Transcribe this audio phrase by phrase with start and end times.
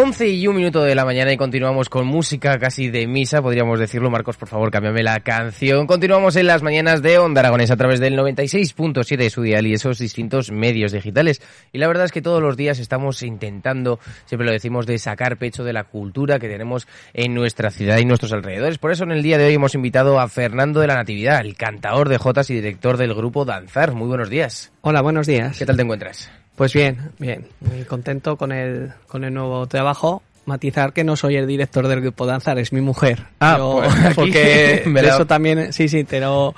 [0.00, 3.80] 11 y un minuto de la mañana y continuamos con música casi de misa, podríamos
[3.80, 4.10] decirlo.
[4.10, 5.88] Marcos, por favor, cámbiame la canción.
[5.88, 9.72] Continuamos en las mañanas de Onda Aragones a través del 96.7 de su dial y
[9.72, 11.42] esos distintos medios digitales.
[11.72, 15.36] Y la verdad es que todos los días estamos intentando, siempre lo decimos, de sacar
[15.36, 18.78] pecho de la cultura que tenemos en nuestra ciudad y nuestros alrededores.
[18.78, 21.56] Por eso en el día de hoy hemos invitado a Fernando de la Natividad, el
[21.56, 23.94] cantador de Jotas y director del grupo Danzar.
[23.94, 24.70] Muy buenos días.
[24.82, 25.58] Hola, buenos días.
[25.58, 26.30] ¿Qué tal te encuentras?
[26.58, 30.22] Pues bien, bien, muy contento con el, con el nuevo trabajo.
[30.44, 33.22] Matizar que no soy el director del grupo Danzar, es mi mujer.
[33.38, 36.54] Ah, Yo- pues porque me eso también, sí, sí, pero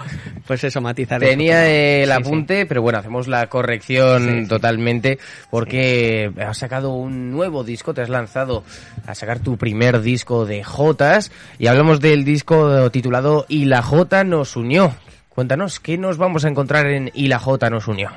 [0.47, 1.21] pues eso, matizar.
[1.21, 2.21] Tenía el Sí, sí.
[2.21, 4.49] apunte, pero bueno, hacemos la corrección sí.
[4.49, 5.19] totalmente
[5.51, 8.63] porque has sacado un nuevo disco, te has lanzado
[9.09, 14.23] a sacar tu primer disco de Jotas y hablamos del disco titulado Y la Jota
[14.23, 14.95] nos unió.
[15.31, 18.11] Cuéntanos, ¿qué nos vamos a encontrar en Y la Jota nos unió?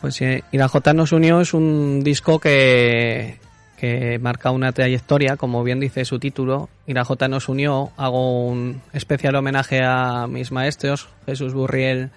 [0.00, 0.20] Pues
[0.52, 3.38] la J nos unió es un disco que,
[3.76, 6.68] que marca una trayectoria, como bien dice su título.
[6.86, 12.10] J nos unió, hago un especial homenaje a mis maestros, Jesús Burriel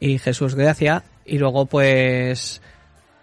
[0.00, 1.04] y Jesús Gracia.
[1.24, 2.62] Y luego pues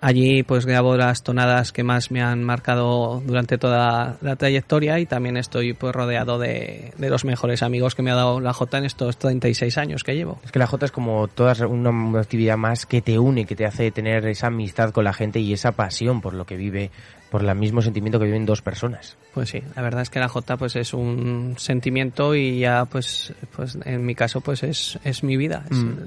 [0.05, 5.05] allí pues grabo las tonadas que más me han marcado durante toda la trayectoria y
[5.05, 8.77] también estoy pues rodeado de, de los mejores amigos que me ha dado la J
[8.77, 10.39] en estos 36 años que llevo.
[10.43, 13.65] Es que la Jota es como toda una actividad más que te une, que te
[13.65, 16.91] hace tener esa amistad con la gente y esa pasión por lo que vive,
[17.31, 19.17] por el mismo sentimiento que viven dos personas.
[19.33, 23.33] Pues sí, la verdad es que la J pues es un sentimiento y ya pues
[23.55, 25.97] pues en mi caso pues es, es mi vida, es- Mm.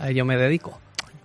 [0.00, 0.80] a ello me dedico.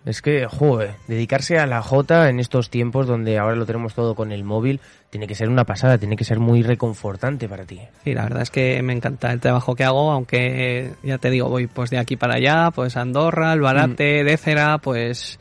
[0.05, 4.15] Es que, joder, dedicarse a la J en estos tiempos donde ahora lo tenemos todo
[4.15, 7.79] con el móvil, tiene que ser una pasada, tiene que ser muy reconfortante para ti.
[8.03, 11.47] Y la verdad es que me encanta el trabajo que hago, aunque ya te digo,
[11.47, 15.39] voy pues de aquí para allá, pues Andorra, Albarate, Décera, pues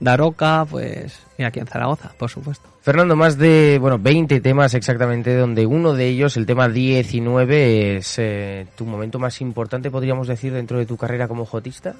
[0.00, 2.68] Daroca, pues y aquí en Zaragoza, por supuesto.
[2.80, 8.18] Fernando, más de, bueno, 20 temas exactamente, donde uno de ellos, el tema 19, es
[8.18, 11.94] eh, tu momento más importante, podríamos decir, dentro de tu carrera como jotista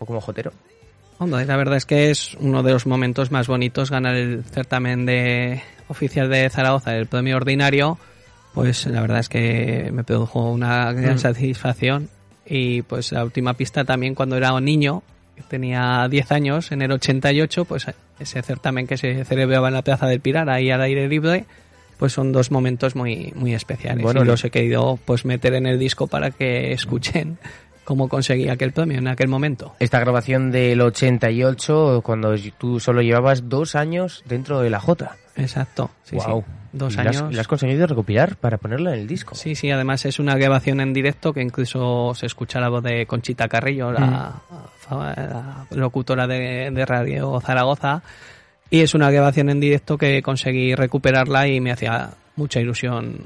[0.00, 0.52] o como jotero.
[1.18, 5.04] Hombre, la verdad es que es uno de los momentos más bonitos ganar el certamen
[5.04, 7.98] de oficial de Zaragoza, el premio ordinario.
[8.54, 11.18] Pues la verdad es que me produjo una gran Mm.
[11.18, 12.08] satisfacción.
[12.46, 15.02] Y pues la última pista también cuando era un niño,
[15.48, 17.86] tenía 10 años, en el 88, pues
[18.18, 21.44] ese certamen que se celebraba en la Plaza del Pilar, ahí al aire libre,
[21.98, 24.02] pues son dos momentos muy, muy especiales.
[24.02, 27.38] Bueno, y los he querido pues meter en el disco para que escuchen
[27.88, 29.74] cómo conseguí aquel premio en aquel momento.
[29.78, 35.16] Esta grabación del 88, cuando tú solo llevabas dos años dentro de la Jota.
[35.36, 35.90] Exacto.
[36.02, 36.30] Sí, sí.
[36.70, 37.32] Dos ¿Y años.
[37.32, 39.34] ¿La has conseguido recopilar para ponerla en el disco?
[39.34, 43.06] Sí, sí, además es una grabación en directo que incluso se escucha la voz de
[43.06, 44.34] Conchita Carrillo, la,
[44.90, 48.02] la locutora de, de Radio Zaragoza.
[48.68, 53.20] Y es una grabación en directo que conseguí recuperarla y me hacía mucha ilusión.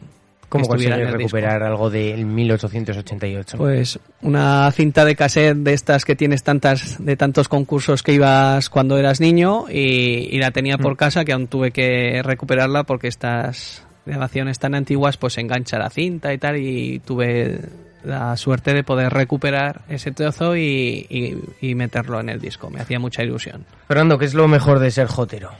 [0.52, 1.36] ¿Cómo que estuviera consigues en el disco.
[1.38, 3.56] recuperar algo del 1888?
[3.56, 8.68] Pues una cinta de cassette de estas que tienes tantas de tantos concursos que ibas
[8.70, 10.96] cuando eras niño y, y la tenía por Mm.
[10.96, 16.32] casa que aún tuve que recuperarla porque estas grabaciones tan antiguas pues engancha la cinta
[16.34, 17.60] y tal y tuve
[18.04, 22.68] la suerte de poder recuperar ese trozo y, y- y meterlo en el disco.
[22.68, 23.64] Me hacía mucha ilusión.
[23.86, 25.50] Fernando, ¿qué es lo mejor de ser jotero?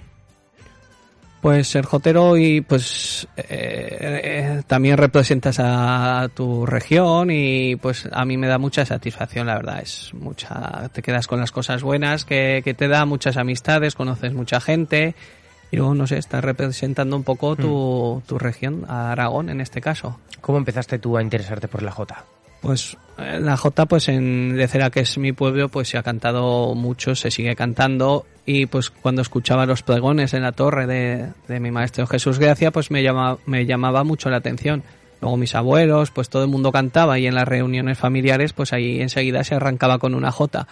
[1.43, 8.25] Pues ser jotero y pues eh, eh, también representas a tu región y pues a
[8.25, 9.81] mí me da mucha satisfacción, la verdad.
[9.83, 14.33] Es mucha, te quedas con las cosas buenas que, que te da, muchas amistades, conoces
[14.33, 15.17] mucha gente
[15.73, 19.81] y luego, no sé, estás representando un poco tu, tu región, a Aragón en este
[19.81, 20.21] caso.
[20.41, 22.25] ¿Cómo empezaste tú a interesarte por la Jota?
[22.63, 26.75] Pues eh, la Jota, pues en Lecera, que es mi pueblo, pues se ha cantado
[26.75, 28.25] mucho, se sigue cantando.
[28.47, 32.71] Y pues cuando escuchaba los pregones en la torre de, de mi maestro Jesús Gracia,
[32.71, 34.83] pues me, llama, me llamaba mucho la atención.
[35.21, 39.01] Luego mis abuelos, pues todo el mundo cantaba y en las reuniones familiares, pues ahí
[39.01, 40.67] enseguida se arrancaba con una Jota.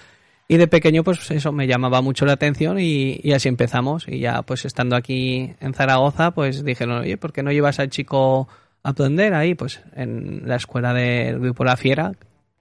[0.49, 4.09] Y de pequeño, pues eso me llamaba mucho la atención y, y así empezamos.
[4.09, 7.91] Y ya, pues estando aquí en Zaragoza, pues dijeron, oye, ¿por qué no llevas al
[7.91, 8.49] chico
[8.83, 9.55] aprender ahí?
[9.55, 12.13] Pues en la escuela del Grupo La Fiera,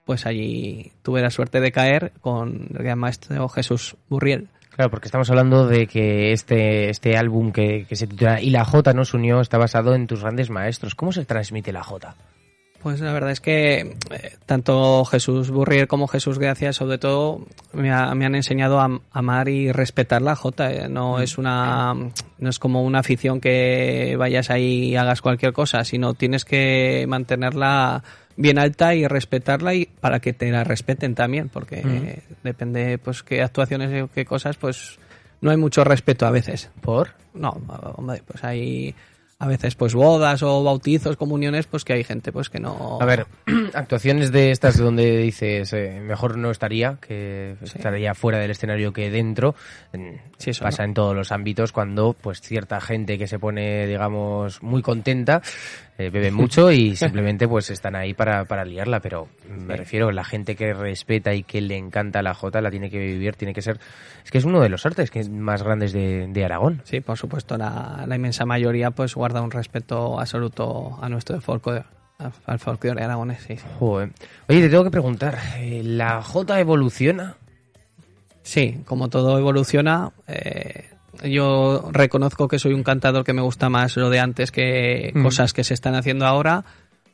[0.04, 4.48] pues allí tuve la suerte de caer con el gran maestro Jesús Burriel.
[4.70, 8.64] Claro, porque estamos hablando de que este, este álbum que, que se titula Y la
[8.64, 10.94] Jota nos unió está basado en tus grandes maestros.
[10.94, 12.14] ¿Cómo se transmite la Jota?
[12.82, 17.92] Pues la verdad es que eh, tanto Jesús Burrier como Jesús Gracia, sobre todo, me,
[17.92, 20.72] ha- me han enseñado a amar y respetar la Jota.
[20.72, 20.88] eh.
[20.88, 25.84] No es una, no es como una afición que vayas ahí y hagas cualquier cosa,
[25.84, 28.02] sino tienes que mantenerla
[28.36, 33.22] bien alta y respetarla y para que te la respeten también, porque eh, depende pues
[33.22, 34.98] qué actuaciones o qué cosas, pues
[35.42, 36.70] no hay mucho respeto a veces.
[36.80, 37.10] ¿Por?
[37.34, 37.50] No,
[37.96, 38.94] hombre, pues hay
[39.40, 42.98] a veces pues bodas o bautizos, comuniones, pues que hay gente pues que no...
[43.00, 43.26] A ver,
[43.74, 49.10] actuaciones de estas donde dices eh, mejor no estaría, que estaría fuera del escenario que
[49.10, 49.54] dentro.
[50.36, 50.90] Sí, eso, Pasa ¿no?
[50.90, 55.40] en todos los ámbitos cuando pues cierta gente que se pone, digamos, muy contenta,
[55.96, 59.00] eh, bebe mucho y simplemente pues están ahí para, para liarla.
[59.00, 62.90] Pero me refiero, la gente que respeta y que le encanta la Jota la tiene
[62.90, 63.80] que vivir, tiene que ser...
[64.22, 66.82] Es que es uno de los artes que más grandes de, de Aragón.
[66.84, 71.84] Sí, por supuesto, la, la inmensa mayoría pues guarda un respeto absoluto a nuestro folclore,
[72.46, 73.64] al folclore aragonés, sí, sí.
[73.78, 74.10] Joder.
[74.48, 77.36] Oye, te tengo que preguntar, eh, ¿la Jota evoluciona?
[78.42, 80.90] Sí, como todo evoluciona, eh,
[81.24, 85.22] yo reconozco que soy un cantador que me gusta más lo de antes que Mm.
[85.22, 86.64] cosas que se están haciendo ahora,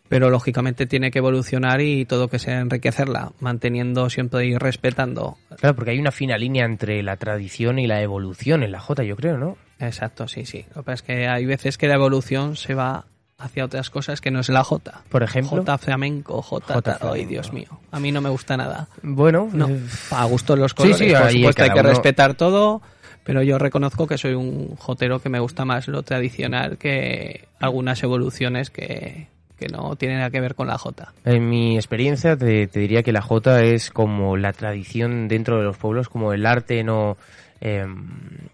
[0.08, 5.36] pero lógicamente tiene que evolucionar y todo que sea enriquecerla, manteniendo siempre y respetando.
[5.58, 9.02] Claro, porque hay una fina línea entre la tradición y la evolución en la Jota,
[9.02, 9.58] yo creo, ¿no?
[9.78, 10.64] Exacto, sí, sí.
[10.74, 13.04] Lo que pasa es que hay veces que la evolución se va
[13.38, 15.02] hacia otras cosas que no es la Jota.
[15.10, 15.58] Por ejemplo.
[15.58, 16.80] J flamenco, J.
[17.02, 17.26] Ay.
[17.26, 17.80] Dios mío.
[17.90, 18.88] A mí no me gusta nada.
[19.02, 19.80] Bueno, No, eh,
[20.12, 20.98] a gusto los Sí, colores.
[20.98, 22.80] sí, por ahí supuesto hay que uno- respetar todo,
[23.24, 28.02] pero yo reconozco que soy un jotero que me gusta más lo tradicional que algunas
[28.02, 31.12] evoluciones que, que no tienen nada que ver con la Jota.
[31.24, 35.76] en mi experiencia te, diría que la Jota es como la tradición dentro de los
[35.76, 37.16] pueblos, como el arte no,
[37.60, 37.86] eh,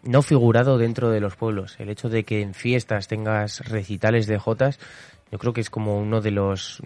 [0.03, 1.77] no figurado dentro de los pueblos.
[1.79, 4.79] El hecho de que en fiestas tengas recitales de Jotas,
[5.31, 6.81] yo creo que es como uno de los...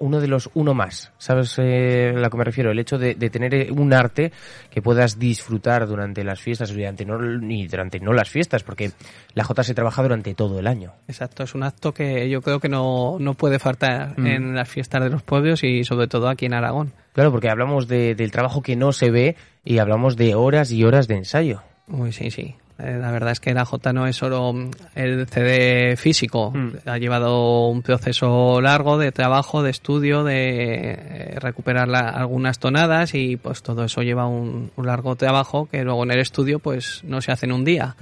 [0.00, 2.70] uno de los uno más, ¿sabes eh, a lo que me refiero?
[2.70, 4.32] El hecho de, de tener un arte
[4.70, 8.92] que puedas disfrutar durante las fiestas, durante no, ni durante no las fiestas, porque
[9.34, 10.92] la Jota se trabaja durante todo el año.
[11.08, 14.26] Exacto, es un acto que yo creo que no, no puede faltar Mm.
[14.26, 16.92] en las fiestas de los pueblos y sobre todo aquí en Aragón.
[17.12, 20.84] Claro, porque hablamos de- del trabajo que no se ve y hablamos de horas y
[20.84, 21.62] horas de ensayo.
[21.88, 22.54] Uy, sí, sí.
[22.78, 26.50] Eh, La verdad es que la J no es solo mm, el CD físico.
[26.52, 26.70] Mm.
[26.86, 33.14] Ha llevado un proceso largo de trabajo, de estudio, de eh, recuperar la- algunas tonadas
[33.14, 37.02] y pues todo eso lleva un, un largo trabajo que luego en el estudio pues
[37.04, 37.94] no se hace en un día.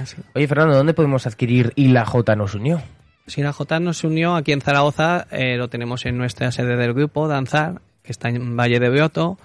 [0.00, 0.16] Así.
[0.34, 2.80] Oye, Fernando, ¿dónde podemos adquirir Y la J nos unió?
[3.26, 6.92] Si la J nos unió aquí en Zaragoza, eh, lo tenemos en nuestra sede del
[6.94, 9.38] grupo, Danzar, que está en Valle de Beoto,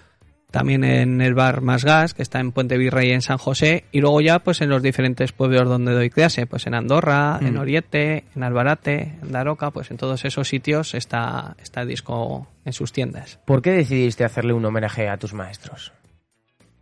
[0.52, 4.02] también en el bar Más Gas, que está en Puente Virrey en San José, y
[4.02, 8.26] luego ya pues en los diferentes pueblos donde doy clase, pues en Andorra, en Oriete,
[8.36, 12.92] en Albarate, en Daroca, pues en todos esos sitios está, está el disco en sus
[12.92, 13.40] tiendas.
[13.46, 15.94] ¿Por qué decidiste hacerle un homenaje a tus maestros?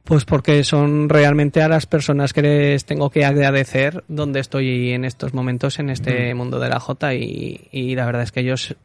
[0.04, 5.04] Pues porque son realmente a las personas que les tengo que agradecer donde estoy en
[5.04, 8.78] estos momentos en este mundo de la J y, y la verdad es que ellos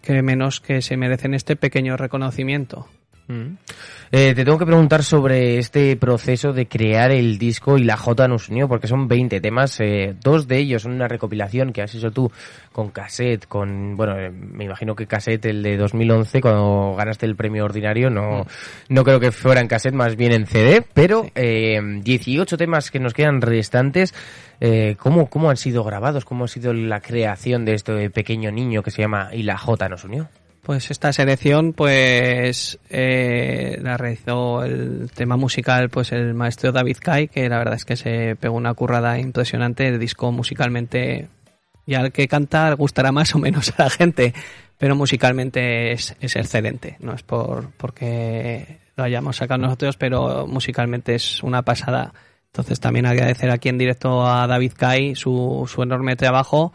[0.00, 2.88] que menos que se merecen este pequeño reconocimiento.
[3.26, 8.28] Eh, te tengo que preguntar sobre este proceso de crear el disco y la J
[8.28, 11.94] nos unió, porque son 20 temas, eh, dos de ellos son una recopilación que has
[11.94, 12.30] hecho tú
[12.70, 17.34] con cassette, con, bueno, eh, me imagino que cassette el de 2011, cuando ganaste el
[17.34, 18.46] premio ordinario, no,
[18.88, 23.00] no creo que fuera en cassette, más bien en CD, pero eh, 18 temas que
[23.00, 24.14] nos quedan restantes,
[24.60, 26.24] eh, ¿cómo, ¿cómo han sido grabados?
[26.24, 29.88] ¿Cómo ha sido la creación de este pequeño niño que se llama Y la J
[29.88, 30.28] nos unió?
[30.64, 37.28] Pues esta selección, pues eh, la realizó el tema musical, pues el maestro David Kai,
[37.28, 39.86] que la verdad es que se pegó una currada impresionante.
[39.86, 41.28] El disco musicalmente,
[41.84, 44.32] ya el que canta gustará más o menos a la gente,
[44.78, 46.96] pero musicalmente es, es excelente.
[47.00, 52.14] No es por porque lo hayamos sacado nosotros, pero musicalmente es una pasada.
[52.46, 56.72] Entonces también agradecer aquí en directo a David Kai su, su enorme trabajo.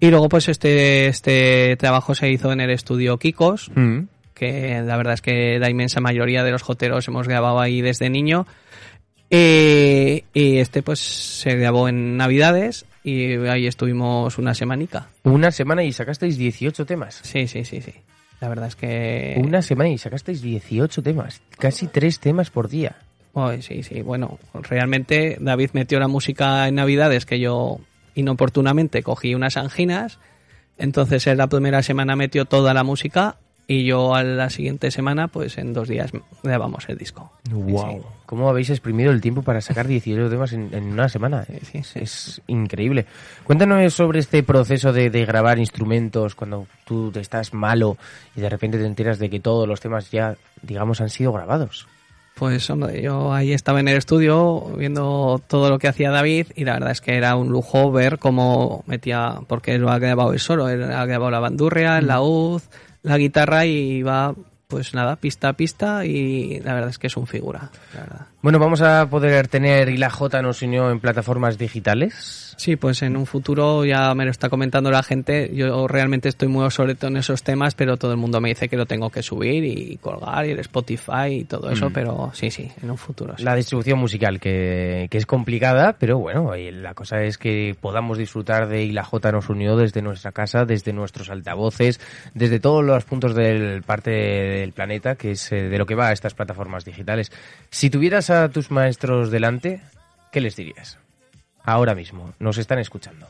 [0.00, 3.70] Y luego pues este, este trabajo se hizo en el estudio Kikos,
[4.34, 8.10] que la verdad es que la inmensa mayoría de los joteros hemos grabado ahí desde
[8.10, 8.46] niño.
[9.28, 15.08] Y, y este pues se grabó en Navidades y ahí estuvimos una semanica.
[15.24, 17.20] Una semana y sacasteis 18 temas.
[17.22, 17.92] Sí, sí, sí, sí.
[18.40, 19.34] La verdad es que...
[19.38, 21.40] Una semana y sacasteis 18 temas.
[21.58, 22.96] Casi tres temas por día.
[23.34, 24.02] Ay, sí, sí.
[24.02, 27.80] Bueno, realmente David metió la música en Navidades que yo
[28.16, 30.18] inoportunamente cogí unas anginas.
[30.78, 33.36] Entonces en la primera semana metió toda la música
[33.68, 37.32] y yo a la siguiente semana, pues en dos días grabamos el disco.
[37.50, 38.04] Wow.
[38.24, 41.44] ¿Cómo habéis exprimido el tiempo para sacar 18 temas en, en una semana?
[41.44, 41.98] Sí, sí.
[42.00, 43.06] Es increíble.
[43.44, 47.96] Cuéntanos sobre este proceso de, de grabar instrumentos cuando tú te estás malo
[48.36, 51.88] y de repente te enteras de que todos los temas ya, digamos, han sido grabados.
[52.38, 56.66] Pues hombre, yo ahí estaba en el estudio viendo todo lo que hacía David y
[56.66, 60.38] la verdad es que era un lujo ver cómo metía, porque él ha grabado el
[60.38, 62.60] solo, él ha grabado la bandurria, el laúd,
[63.00, 64.34] la guitarra y va
[64.68, 68.26] pues nada, pista a pista y la verdad es que es un figura, la verdad.
[68.42, 72.54] Bueno, vamos a poder tener y la J nos unió en plataformas digitales.
[72.56, 75.50] Sí, pues en un futuro ya me lo está comentando la gente.
[75.54, 78.76] Yo realmente estoy muy obsoleto en esos temas, pero todo el mundo me dice que
[78.76, 81.92] lo tengo que subir y colgar y el Spotify y todo eso, Mm.
[81.92, 83.34] pero sí, sí, en un futuro.
[83.36, 83.44] sí.
[83.44, 88.68] La distribución musical, que, que es complicada, pero bueno, la cosa es que podamos disfrutar
[88.68, 92.00] de Y la J nos unió desde nuestra casa, desde nuestros altavoces,
[92.34, 94.10] desde todos los puntos del parte
[94.60, 97.32] del planeta, que es eh, de lo que va a estas plataformas digitales.
[97.70, 99.80] Si tuvieras a tus maestros delante,
[100.32, 100.98] ¿qué les dirías?
[101.62, 103.26] Ahora mismo, nos están escuchando.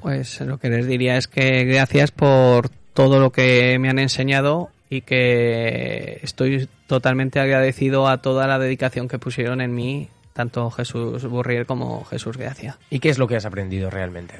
[0.00, 4.70] Pues lo que les diría es que gracias por todo lo que me han enseñado
[4.88, 11.24] y que estoy totalmente agradecido a toda la dedicación que pusieron en mí, tanto Jesús
[11.26, 12.78] Burriel como Jesús Gracia.
[12.90, 14.34] ¿Y qué es lo que has aprendido realmente?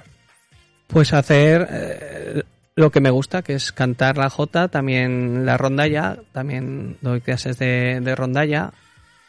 [0.89, 2.43] Pues hacer eh,
[2.81, 7.59] lo que me gusta, que es cantar la jota, también la rondalla, también doy clases
[7.59, 8.73] de, de rondalla.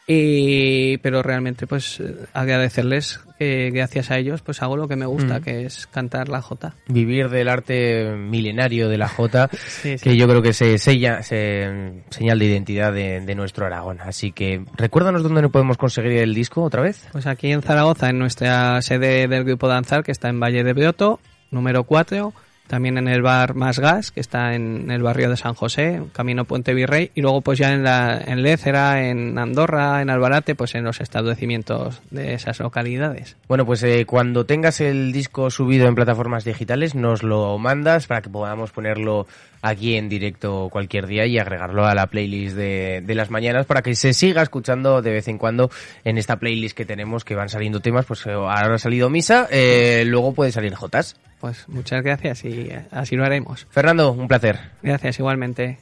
[0.04, 5.06] Y, pero realmente pues eh, agradecerles que gracias a ellos pues hago lo que me
[5.06, 5.42] gusta, Mm.
[5.42, 6.74] que es cantar la jota.
[6.88, 10.02] Vivir del arte milenario de la J, Sí, sí.
[10.10, 14.00] que yo creo que se sella, se, señal de identidad de, de nuestro Aragón.
[14.00, 17.06] Así que, recuérdanos dónde podemos conseguir el disco otra vez.
[17.12, 20.72] Pues aquí en Zaragoza, en nuestra sede del grupo Danzar, que está en Valle de
[20.72, 21.20] Broto,
[21.52, 22.34] número 4,
[22.66, 26.44] también en el bar Más Gas, que está en el barrio de San José, Camino
[26.44, 30.74] Puente Virrey, y luego pues ya en, la, en Lécera, en Andorra, en Albarate, pues
[30.74, 33.36] en los establecimientos de esas localidades.
[33.48, 38.22] Bueno, pues eh, cuando tengas el disco subido en plataformas digitales, nos lo mandas para
[38.22, 39.26] que podamos ponerlo
[39.60, 43.82] aquí en directo cualquier día y agregarlo a la playlist de, de las mañanas para
[43.82, 45.70] que se siga escuchando de vez en cuando
[46.04, 48.06] en esta playlist que tenemos que van saliendo temas.
[48.06, 51.16] Pues eh, ahora ha salido Misa, eh, luego puede salir Jotas.
[51.42, 53.66] Pues muchas gracias y así lo haremos.
[53.68, 54.60] Fernando, un placer.
[54.80, 55.76] Gracias igualmente.